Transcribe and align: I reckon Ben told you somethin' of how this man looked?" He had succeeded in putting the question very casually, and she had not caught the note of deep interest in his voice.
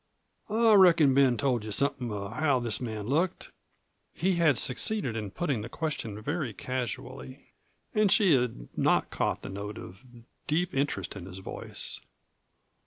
I 0.49 0.73
reckon 0.73 1.13
Ben 1.13 1.37
told 1.37 1.63
you 1.63 1.71
somethin' 1.71 2.09
of 2.09 2.33
how 2.37 2.59
this 2.59 2.81
man 2.81 3.05
looked?" 3.05 3.51
He 4.15 4.37
had 4.37 4.57
succeeded 4.57 5.15
in 5.15 5.29
putting 5.29 5.61
the 5.61 5.69
question 5.69 6.19
very 6.19 6.55
casually, 6.55 7.51
and 7.93 8.11
she 8.11 8.33
had 8.33 8.75
not 8.75 9.11
caught 9.11 9.43
the 9.43 9.49
note 9.49 9.77
of 9.77 10.03
deep 10.47 10.73
interest 10.73 11.15
in 11.15 11.27
his 11.27 11.37
voice. 11.37 12.01